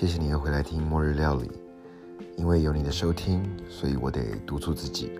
[0.00, 1.50] 谢谢你又回来听末日料理。
[2.36, 5.10] 因为有你的收听，所以我得督促自己。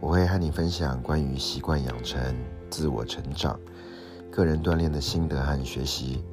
[0.00, 2.34] 我会和你分享关于习惯养成、
[2.70, 3.60] 自我成长、
[4.30, 6.24] 个人锻炼的心得和学习。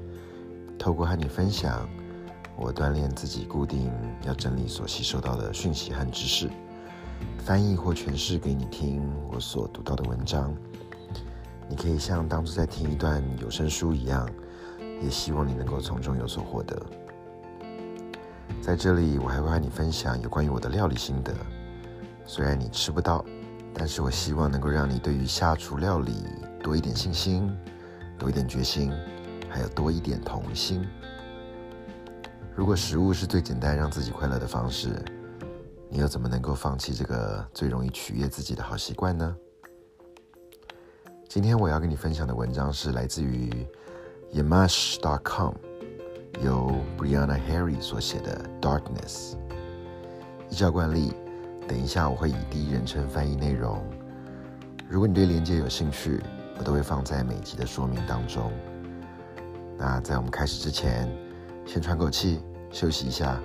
[0.80, 1.86] 透过和你分享，
[2.55, 3.91] 我锻炼自己固定
[4.26, 6.49] 要整理所吸收到的讯息和知识，
[7.40, 10.55] 翻译或诠释给你听我所读到的文章。
[11.67, 14.26] 你可以像当初在听一段有声书一样，
[15.04, 16.81] 也希望你能够从中有所获得。
[18.62, 21.34] 在这里，我还会和你分享有关于我的料理心得。
[22.26, 23.23] 虽然你吃不到，
[23.73, 26.23] 但是我希望能够让你对于下厨料理
[26.63, 27.55] 多一点信心，
[28.18, 28.91] 多一点决心，
[29.49, 30.84] 还有多一点童心。
[32.55, 34.99] 如果食物是最简单让自己快乐的方式，
[35.90, 39.35] 你又怎么能够放弃这个最容易取悦自己的好习惯呢？
[41.30, 43.68] 今天我要跟你分享的文章是来自于
[44.34, 45.54] Yamash.com。
[46.44, 49.34] 由 Brianna Harry 所写的《Darkness》。
[50.50, 51.14] 依照惯例，
[51.68, 53.84] 等一下我会以第一人称翻译内容。
[54.88, 56.22] 如果你对连接有兴趣，
[56.58, 58.52] 我都会放在每集的说明当中。
[59.78, 61.10] 那在我们开始之前，
[61.66, 62.41] 先喘口气，
[62.72, 63.40] 休息一下。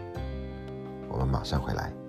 [1.08, 1.99] 我们马上回来。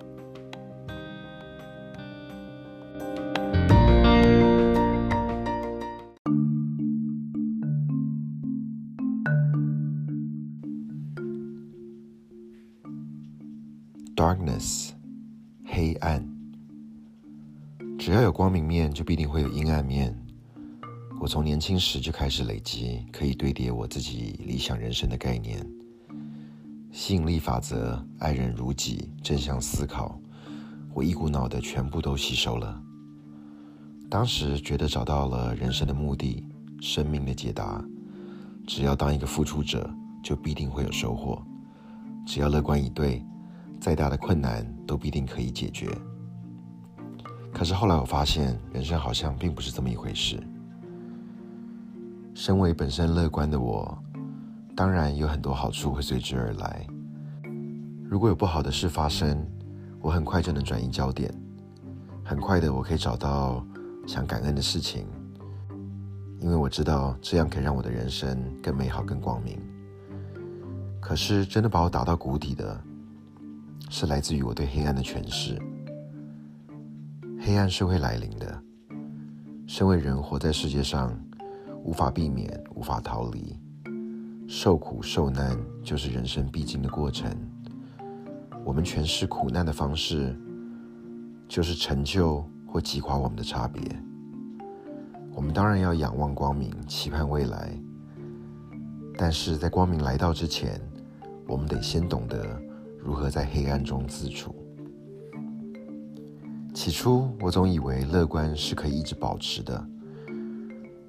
[18.12, 20.14] 只要有光明面，就必定会有阴暗面。
[21.18, 25.66] 我从年轻时就开始累积可以堆叠我自己理想人生的概念。
[26.90, 30.20] 吸引力法则、爱人如己、正向思考，
[30.92, 32.78] 我一股脑的全部都吸收了。
[34.10, 36.46] 当时觉得找到了人生的目的、
[36.82, 37.82] 生命的解答。
[38.66, 39.90] 只要当一个付出者，
[40.22, 41.42] 就必定会有收获。
[42.26, 43.24] 只要乐观以对。
[43.80, 45.88] 再大的困难都必定可以解决。
[47.52, 50.42] 可是后来我发现，人生好像并不是这么一回事。
[52.34, 53.96] 身为本身乐观的我，
[54.74, 56.86] 当然有很多好处会随之而来。
[58.08, 59.46] 如果有不好的事发生，
[60.00, 61.32] 我很快就能转移焦点，
[62.24, 63.64] 很快的我可以找到
[64.06, 65.06] 想感恩的事情，
[66.40, 69.58] 因为我知道这样可以让我的人生更美好、更光明。
[71.00, 72.80] 可是真的把我打到谷底的。
[73.90, 75.60] 是来自于我对黑暗的诠释。
[77.44, 78.62] 黑暗是会来临的。
[79.66, 81.12] 身为人活在世界上，
[81.82, 83.58] 无法避免，无法逃离。
[84.46, 87.28] 受苦受难就是人生必经的过程。
[88.64, 90.38] 我们诠释苦难的方式，
[91.48, 93.82] 就是成就或击垮我们的差别。
[95.34, 97.76] 我们当然要仰望光明，期盼未来。
[99.18, 100.80] 但是在光明来到之前，
[101.48, 102.46] 我们得先懂得。
[103.00, 104.54] 如何在黑暗中自处？
[106.74, 109.86] 起初，我总以为乐观是可以一直保持的。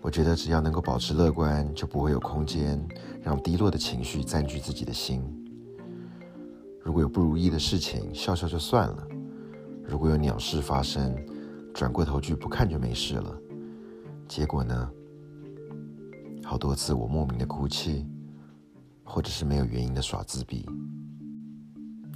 [0.02, 2.86] 我觉得只要能够保持乐观，就不会有空间
[3.22, 5.24] 让低落的情绪占据自己的心。
[6.82, 9.08] 如果有不如意的事情，笑笑就算了；
[9.82, 11.16] 如果有鸟事发生，
[11.74, 13.34] 转过头去不看就没事了。
[14.28, 14.92] 结果呢？
[16.44, 18.06] 好多次我莫名的哭泣，
[19.06, 20.66] 或者是没有原因的耍自闭。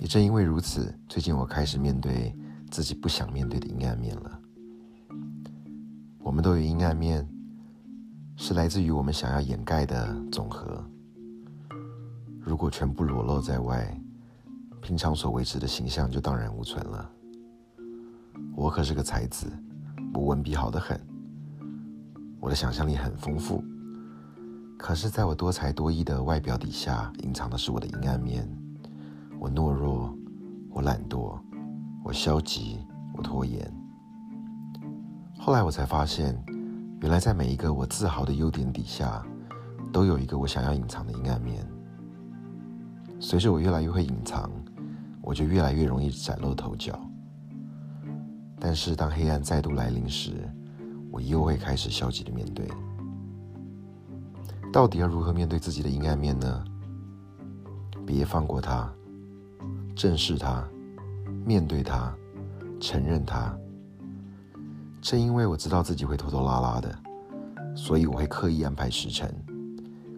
[0.02, 2.35] 也正因为如此，最近我开始面对
[2.69, 4.39] 自己不想面对的阴暗面了。
[6.19, 7.28] 我们都有阴暗面，
[8.35, 10.83] 是来自于我们想要掩盖的总和。
[12.39, 14.00] 如果全部裸露在外，
[14.81, 17.09] 平常所维持的形象就荡然无存了。
[18.55, 19.47] 我可是个才子，
[20.13, 20.99] 我文笔好得很，
[22.39, 23.63] 我的想象力很丰富。
[24.78, 28.47] 可是，在我多才多艺的外表底下，隐藏的是我的阴暗面。
[29.39, 30.16] 我懦弱，
[30.69, 31.39] 我懒惰，
[32.07, 32.79] 我消极，
[33.13, 33.69] 我拖延。
[35.38, 36.41] 后来我才发现，
[37.02, 39.22] 原来在每一个我自豪的优点底下，
[39.91, 41.67] 都有一个我想要隐藏的阴暗面。
[43.20, 44.49] 随着我越来越会隐藏，
[45.22, 46.97] 我就越来越容易崭露头角。
[48.58, 50.49] 但是当黑暗再度来临时，
[51.11, 52.66] 我又会开始消极的面对。
[54.72, 56.64] 到底要如何面对自己的阴暗面呢？
[58.05, 58.90] 别放过它。
[59.93, 60.66] 正视它，
[61.47, 62.14] 面对它，
[62.78, 63.58] 承认它。
[65.02, 66.94] 正因为我知道自己会拖拖拉拉的，
[67.73, 69.34] 所以我会刻意安排时辰，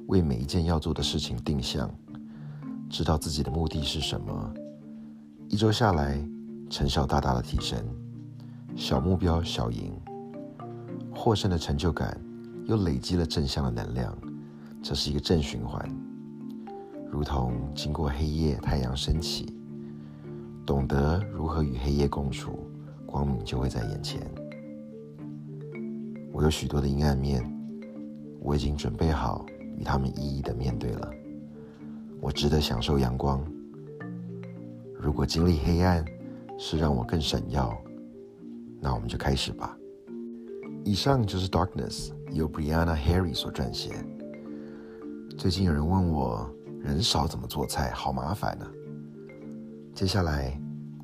[0.08, 1.88] 为每一件要做的事情定向，
[2.90, 4.54] 知道自己的目的是什么。
[5.50, 6.20] 一周下来，
[6.68, 7.78] 成效大大的提升，
[8.76, 9.94] 小目标小赢，
[11.14, 12.20] 获胜的成就感
[12.66, 14.18] 又累积了正向的能量，
[14.82, 15.88] 这是一个正循环。
[17.12, 19.59] 如同经过黑夜，太阳升起。
[20.70, 22.60] 懂得如何与黑夜共处，
[23.04, 24.22] 光明就会在眼前。
[26.32, 27.44] 我有许多的阴暗面，
[28.40, 29.44] 我已经准备好
[29.80, 31.10] 与他们一一的面对了。
[32.22, 33.44] 我值得享受阳光。
[34.94, 36.06] 如果经历黑暗
[36.60, 37.76] 是让我更闪耀，
[38.80, 39.76] 那我们就开始吧。
[40.86, 43.90] 以上就是《Darkness》，由 Brianna Harry 所撰写。
[45.36, 46.48] 最近有人问我，
[46.80, 48.68] 人少怎么做菜，好麻烦呢？
[50.00, 50.58] 接下来，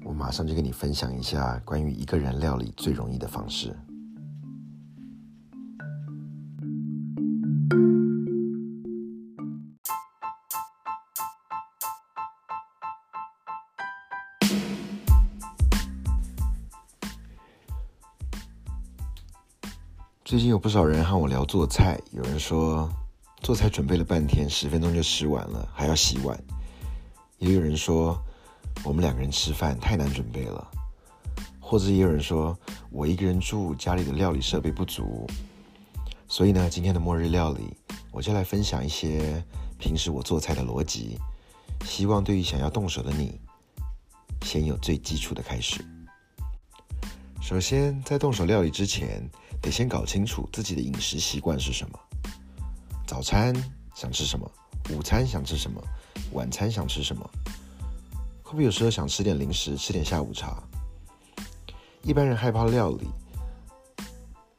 [0.05, 3.75] 我马上就跟你分享一下关于一个人料理最容易的方式。
[20.23, 22.89] 最近有不少人和我聊做菜，有人说
[23.41, 26.33] 做菜准备了半天，十分钟就吃完了，还要洗碗；
[27.39, 28.17] 也有人说。
[28.83, 30.67] 我们两个人吃饭太难准备了，
[31.59, 32.57] 或者也有人说
[32.91, 35.27] 我一个人住，家里的料理设备不足，
[36.27, 37.75] 所以呢，今天的末日料理，
[38.11, 39.43] 我就来分享一些
[39.79, 41.17] 平时我做菜的逻辑，
[41.83, 43.39] 希望对于想要动手的你，
[44.43, 45.83] 先有最基础的开始。
[47.41, 49.27] 首先，在动手料理之前，
[49.61, 51.99] 得先搞清楚自己的饮食习惯是什么，
[53.07, 53.55] 早餐
[53.95, 54.49] 想吃什么，
[54.91, 55.81] 午餐想吃什么，
[56.33, 57.27] 晚餐想吃什么。
[58.55, 60.63] 会不会有时候想吃点零食，吃点下午茶？
[62.03, 63.05] 一般人害怕料理，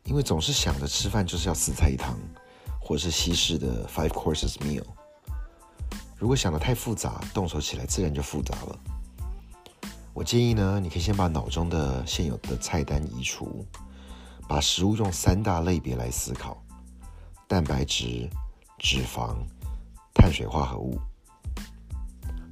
[0.04, 2.14] 因为总是想着吃饭就是要四菜一汤，
[2.78, 4.84] 或者是西式的 five courses meal。
[6.18, 8.78] 如果想的太复杂，动手起来自然就复杂了。
[10.12, 13.64] 我建议呢，你可以先把脑中的现有的菜单移除，
[14.46, 16.62] 把食物用三大类别来思考：
[17.48, 18.28] 蛋白质、
[18.78, 19.38] 脂肪、
[20.12, 21.00] 碳水化合物。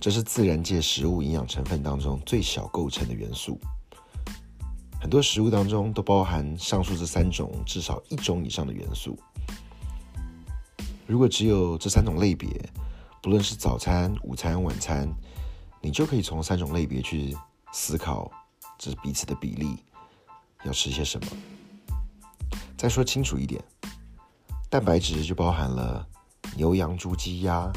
[0.05, 3.59] 这是自然界食物营养成分当中最小构成的元素。
[5.01, 9.19] 很多食物当中都包含上述这三种至少一种以上的元素。
[11.07, 12.51] 如果只有这三种类别，
[13.23, 15.09] 不论是早餐、午餐、晚餐，
[15.81, 17.35] 你就可以从三种类别去
[17.73, 18.31] 思考，
[18.77, 19.75] 这彼此的比例，
[20.67, 21.27] 要吃些什么。
[22.77, 23.65] 再说清楚一点，
[24.69, 26.07] 蛋白质就包含了
[26.59, 27.73] 牛、羊、猪、鸡、鸭、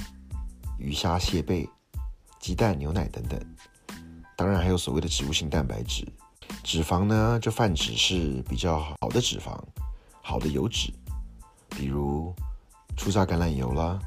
[0.78, 1.66] 鱼、虾、蟹、贝。
[2.40, 3.40] 鸡蛋、牛奶等等，
[4.36, 6.08] 当然还有所谓的植物性蛋白质。
[6.64, 9.58] 脂肪呢，就泛指是比较好的脂肪，
[10.22, 10.94] 好的油脂，
[11.70, 12.34] 比如
[12.96, 14.00] 初榨橄榄油啦、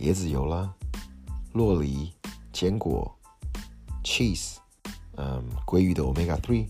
[0.00, 0.72] 椰子油啦、
[1.52, 2.12] 洛梨、
[2.52, 3.16] 坚果、
[4.02, 4.56] cheese，
[5.16, 6.68] 嗯，鲑鱼的 omega three、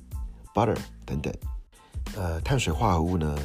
[0.54, 1.32] butter 等等。
[2.16, 3.36] 呃，碳水化合物呢，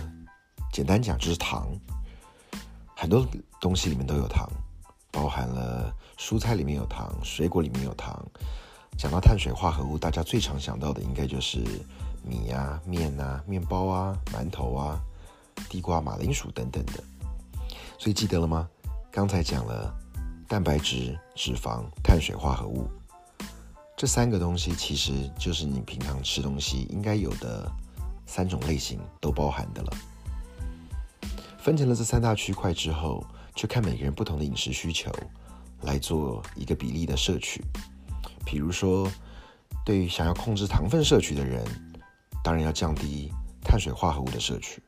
[0.71, 1.69] 简单讲就是糖，
[2.95, 3.25] 很多
[3.59, 4.49] 东西里面都有糖。
[5.13, 8.25] 包含了蔬菜里面有糖，水果里面有糖。
[8.97, 11.63] 讲到碳水化合物，大家最常想到的应该就是
[12.23, 14.99] 米啊、面啊、面包啊、馒头啊、
[15.69, 17.03] 地瓜、马铃薯等等的。
[17.99, 18.67] 所以记得了吗？
[19.11, 19.93] 刚才讲了
[20.47, 22.89] 蛋白质、脂肪、碳水化合物
[23.95, 27.71] 这三个东西，其实就是你平常吃东西应该有的
[28.25, 29.93] 三种类型都包含的了。
[31.59, 33.23] 分成了这三大区块之后。
[33.55, 35.11] 就看每个人不同的饮食需求
[35.81, 37.63] 来做一个比例的摄取。
[38.45, 39.09] 比如说，
[39.85, 41.63] 对于想要控制糖分摄取的人，
[42.43, 43.31] 当然要降低
[43.61, 44.81] 碳水化合物的摄取。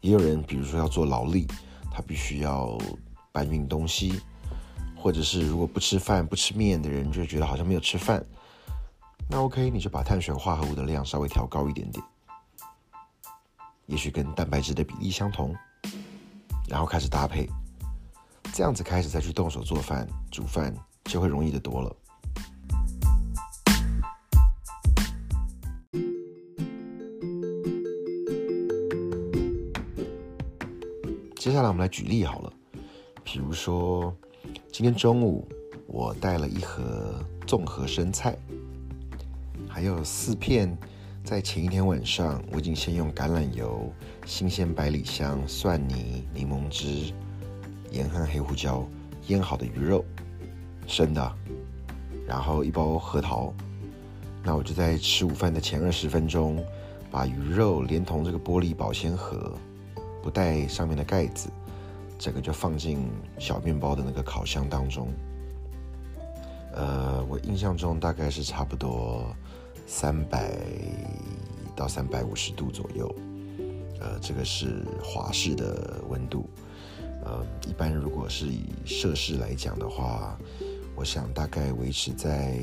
[0.00, 1.46] 也有人，比如说要做劳力，
[1.90, 2.78] 他必须要
[3.32, 4.20] 搬运东西，
[4.96, 8.24] 或者是如果不吃饭、不吃面的人，就觉得好像没有吃饭。
[9.28, 12.04] 那 OK，你就把碳水化合物的量稍微调高一点点，
[13.86, 15.56] 也许跟蛋白质的比例相同。
[16.68, 17.48] 然后开始搭配，
[18.52, 21.96] 这样子开始再去动手做饭、煮饭，就会容易的多了。
[31.36, 32.52] 接下来我们来举例好了，
[33.22, 34.16] 比如说
[34.72, 35.46] 今天中午
[35.86, 38.36] 我带了一盒综合生菜，
[39.68, 40.76] 还有四片。
[41.24, 43.90] 在前一天晚上，我已经先用橄榄油、
[44.26, 47.14] 新鲜百里香、蒜泥、柠檬汁、
[47.90, 48.86] 盐和黑胡椒
[49.28, 50.04] 腌好的鱼肉，
[50.86, 51.36] 生的，
[52.26, 53.54] 然后一包核桃。
[54.42, 56.62] 那我就在吃午饭的前二十分钟，
[57.10, 59.56] 把鱼肉连同这个玻璃保鲜盒，
[60.22, 61.48] 不带上面的盖子，
[62.18, 65.08] 整个就放进小面包的那个烤箱当中。
[66.74, 69.34] 呃，我印象中大概是差不多。
[69.86, 70.56] 三百
[71.76, 73.14] 到三百五十度左右，
[74.00, 76.48] 呃，这个是华氏的温度。
[77.24, 80.38] 呃，一般如果是以摄氏来讲的话，
[80.94, 82.58] 我想大概维持在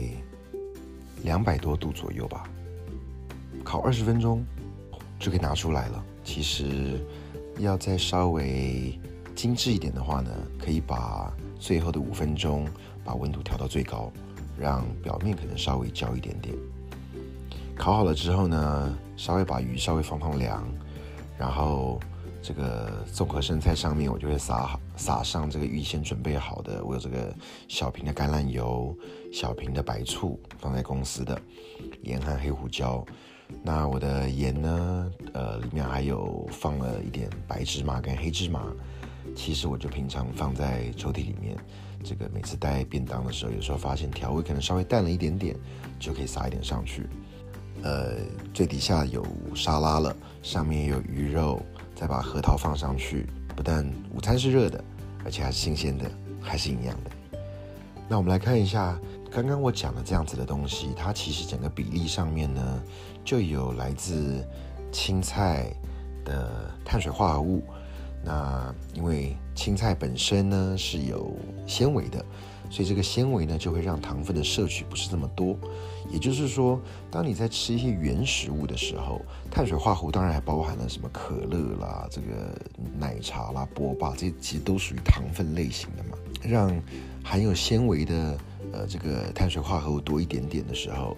[1.24, 2.50] 两百多度左右吧。
[3.64, 4.46] 烤二十分钟
[5.20, 6.04] 就可以拿出来了。
[6.24, 7.00] 其实
[7.58, 9.00] 要再稍微
[9.36, 12.68] 精致一点的话呢，可以把最后的五分钟
[13.04, 14.12] 把温度调到最高，
[14.60, 16.56] 让表面可能稍微焦一点点。
[17.76, 20.64] 烤好了之后呢，稍微把鱼稍微放放凉，
[21.38, 22.00] 然后
[22.42, 27.34] 这个综合生菜上面我就会撒好撒上这个预先准备好的，我有这个
[27.68, 28.96] 小瓶的橄榄油、
[29.34, 31.40] 小瓶的白醋放在公司的
[32.04, 33.04] 盐和黑胡椒。
[33.64, 35.12] 那我的盐呢？
[35.34, 38.72] 呃，里面还有放了一点白芝麻跟黑芝麻。
[39.36, 41.58] 其实我就平常放在抽屉里面，
[42.04, 45.56] 这个每次带便当的时候，有时候发现调味可能稍微淡了一点点，
[46.00, 47.08] 就可以撒一点上去。
[47.84, 48.14] 呃，
[48.54, 51.62] 最底下有沙拉了，上面有鱼肉，
[51.96, 54.84] 再把核桃放上去，不但午餐是热的，
[55.26, 56.10] 而且还是新鲜的，
[56.42, 57.12] 还是营养的。
[58.08, 59.00] 那我们来看一下。
[59.34, 62.84] 刚刚我讲的这样子的东西，它其实整个比例上面呢，
[63.24, 64.46] 就有来自
[64.92, 65.74] 青菜
[66.26, 67.64] 的碳水化合物。
[68.24, 71.36] 那因为青菜本身呢是有
[71.66, 72.24] 纤维的，
[72.70, 75.58] 所以这个纤维呢就会让糖分的摄取不是这么多。
[76.10, 82.56] 也就是说，当你在吃一些原食物的时候，碳水化合物当然还包含了什么可乐啦、这个
[82.98, 86.18] 奶茶啦、波霸，这些其实都属于糖分类型的嘛。
[86.44, 86.72] 让
[87.24, 88.38] 含有纤维的。
[88.74, 91.18] 呃，这个碳水化合物多一点点的时候，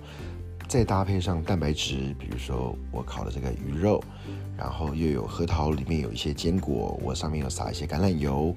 [0.74, 4.04] 再搭配上蛋白质，比如说我烤的这个鱼肉，
[4.58, 8.56] 然后又有核桃，里面有一些坚果，我上面有撒一些橄榄油，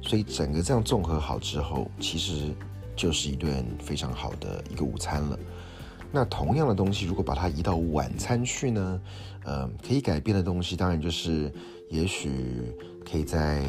[0.00, 2.54] 所以整个这样综合好之后，其实
[2.94, 5.36] 就是一顿非常好的一个午餐了。
[6.12, 9.00] 那同样的东西，如果把它移到晚餐去呢？
[9.42, 11.52] 呃，可以改变的东西，当然就是
[11.90, 12.72] 也许
[13.04, 13.64] 可以再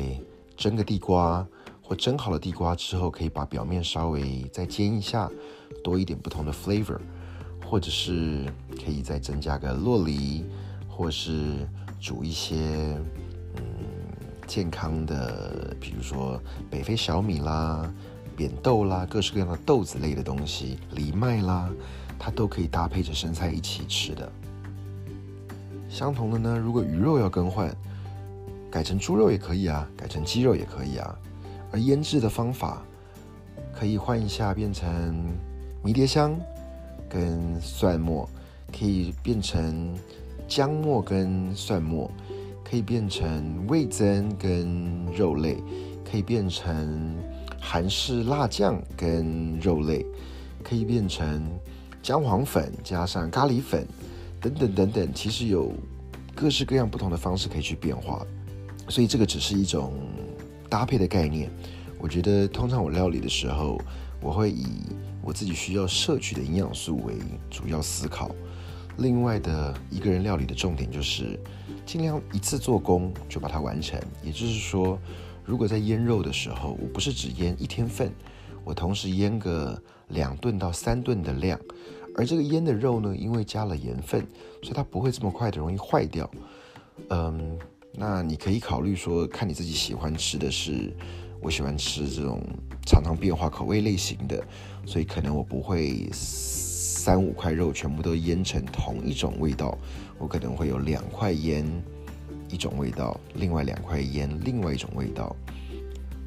[0.56, 1.44] 蒸个地瓜。
[1.82, 5.28] 或蒸好了地瓜之后，可以把表面稍微再煎一下，
[5.84, 7.00] 多一点不同的 flavor，
[7.70, 8.46] 或者是
[8.84, 10.46] 可以再增加个洛梨，
[10.88, 11.68] 或是
[12.00, 12.56] 煮一些
[13.58, 13.62] 嗯
[14.48, 17.92] 健康的，比如说北非小米啦、
[18.38, 21.70] 扁豆啦、各式各样的豆子类的东西、藜麦啦，
[22.18, 24.32] 它都可以搭配着生菜一起吃的。
[25.90, 27.70] 相同的呢，如果鱼肉要更换，
[28.72, 31.14] 改成猪肉也可以啊，改成鸡肉也可以啊。
[31.72, 32.82] 而腌制的方法
[33.78, 35.14] 可以换一下，变成
[35.84, 36.34] 迷迭香
[37.10, 38.30] 跟蒜末，
[38.78, 39.94] 可以变成
[40.48, 42.12] 姜末跟蒜末，
[42.64, 45.58] 可以变成味增跟肉类，
[46.10, 47.16] 可以变成
[47.60, 50.06] 韩式辣酱跟肉类，
[50.64, 51.44] 可以变成
[52.02, 53.88] 姜黄粉加上咖喱粉
[54.40, 55.14] 等等等等。
[55.14, 55.72] 其实有
[56.36, 58.26] 各式各样不同的方式可以去变化，
[58.90, 59.94] 所以这个只是一种。
[60.70, 61.50] 搭配的概念，
[61.98, 63.80] 我觉得通常我料理的时候，
[64.20, 64.66] 我会以
[65.28, 67.16] 我自己需要摄取的营养素为
[67.50, 68.32] 主要思考。
[69.00, 71.38] 另外的一个人料理的重点就是
[71.86, 74.00] 尽量一次做工就把它完成。
[74.24, 74.98] 也就是说，
[75.44, 78.10] 如果在腌肉的时候，我不是只腌一天份，
[78.64, 81.60] 我同时腌个两顿到三顿的量。
[82.16, 84.26] 而这个腌的肉呢，因为加了盐分，
[84.64, 86.32] 所以它不会这么快的容易坏掉。
[87.10, 87.60] 嗯。
[88.00, 90.96] 那你可以考虑说，看你自己喜欢吃的是，
[91.42, 92.42] 我喜欢吃这种
[92.86, 94.44] 常常变化口味类型的，
[94.86, 99.78] 所以可能我不会三五块肉全部都腌成同一种味道，
[100.18, 101.66] 我可能会有两块腌
[102.50, 105.36] 一种味道，另外两块腌另外一种味道。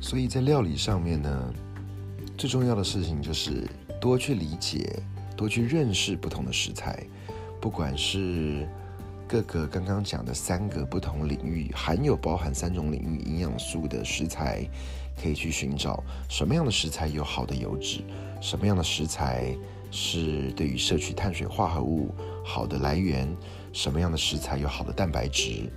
[0.01, 1.55] 所以在料理上面呢，
[2.39, 3.67] 最重要的事情就是
[4.01, 5.03] 多去理解，
[5.37, 7.05] 多去认识不同的食材，
[7.61, 8.67] 不管是。
[9.33, 14.69] 各个刚刚讲的三个不同领域，含有包含三种领域营养素的食材，
[15.21, 18.01] 可以去寻找什么样的食材有好的油脂，
[18.41, 19.55] 什么样的食材
[19.91, 23.29] 是对于摄取碳水化合物好的来源，
[23.73, 25.71] 什么样的食材有好的蛋白质。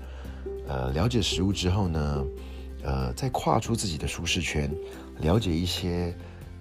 [0.67, 2.25] 呃，了解食物之后呢，
[2.83, 4.71] 呃，再跨出自己的舒适圈，
[5.19, 6.15] 了解一些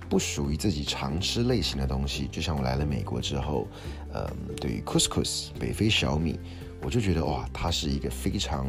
[0.08, 2.26] 不属于自己常吃类型的东西。
[2.32, 3.68] 就像我来了美国之后，
[4.12, 4.28] 呃，
[4.60, 6.38] 对于 couscous 北非小米。
[6.84, 8.66] 我就觉得哇，它是一个非常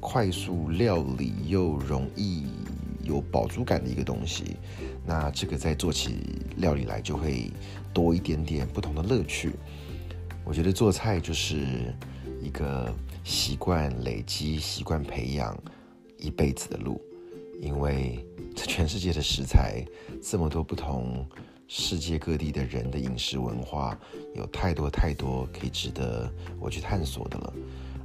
[0.00, 2.46] 快速料理又容易
[3.04, 4.56] 有饱足感的一个东西。
[5.06, 6.18] 那这个在做起
[6.56, 7.50] 料理来就会
[7.92, 9.52] 多一点点不同的乐趣。
[10.44, 11.94] 我觉得做菜就是
[12.42, 12.92] 一个
[13.22, 15.56] 习惯累积、习惯培养
[16.18, 17.00] 一辈子的路，
[17.60, 19.84] 因为这全世界的食材
[20.22, 21.26] 这么多不同。
[21.66, 23.98] 世界各地的人的饮食文化
[24.34, 26.30] 有太多太多可以值得
[26.60, 27.54] 我去探索的了，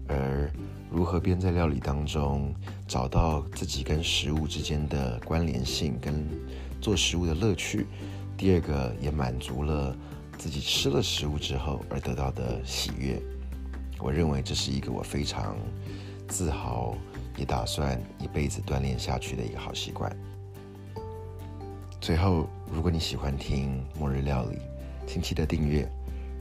[0.10, 0.51] 而
[0.92, 2.54] 如何边在料理当中
[2.88, 6.28] 找到自己跟食物之间的关联性，跟
[6.82, 7.86] 做食物的乐趣。
[8.36, 9.96] 第二个也满足了
[10.38, 13.22] 自己吃了食物之后而得到的喜悦。
[14.00, 15.56] 我认为这是一个我非常
[16.28, 16.96] 自豪，
[17.38, 20.12] 也打算一辈子锻炼下去的一个好习惯。
[22.01, 24.58] 最后，如果你喜欢听末日料理，
[25.06, 25.86] 请记得订阅。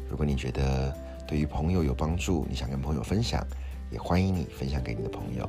[0.09, 0.97] 如果你觉得
[1.29, 3.47] 对于朋友有帮助，你想跟朋友分享，
[3.91, 5.49] 也欢迎你分享给你的朋友。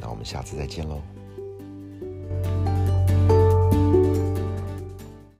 [0.00, 1.02] 那我们下次再见喽。